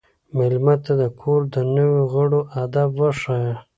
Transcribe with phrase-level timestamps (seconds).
[0.37, 3.55] مېلمه ته د کور د نورو غړو ادب وښایه.